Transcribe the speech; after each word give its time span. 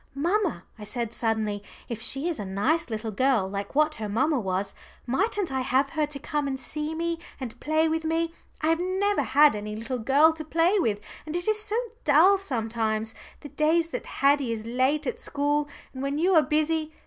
"Mamma," 0.15 0.63
I 0.79 0.83
said 0.83 1.13
suddenly, 1.13 1.61
"if 1.87 2.01
she 2.01 2.27
is 2.27 2.39
a 2.39 2.43
nice 2.43 2.89
little 2.89 3.11
girl 3.11 3.47
like 3.47 3.75
what 3.75 3.93
her 4.01 4.09
mamma 4.09 4.39
was, 4.39 4.73
mightn't 5.05 5.51
I 5.51 5.61
have 5.61 5.91
her 5.91 6.07
to 6.07 6.17
come 6.17 6.47
and 6.47 6.59
see 6.59 6.95
me 6.95 7.19
and 7.39 7.59
play 7.59 7.87
with 7.87 8.03
me? 8.03 8.33
I 8.61 8.69
have 8.69 8.79
never 8.79 9.21
had 9.21 9.55
any 9.55 9.75
little 9.75 9.99
girl 9.99 10.33
to 10.33 10.43
play 10.43 10.79
with, 10.79 11.01
and 11.27 11.35
it 11.35 11.47
is 11.47 11.59
so 11.59 11.75
dull 12.03 12.39
sometimes 12.39 13.13
the 13.41 13.49
days 13.49 13.89
that 13.89 14.07
Haddie 14.07 14.51
is 14.51 14.65
late 14.65 15.05
at 15.05 15.21
school 15.21 15.69
and 15.93 16.01
when 16.01 16.17
you 16.17 16.33
are 16.33 16.41
busy. 16.41 16.93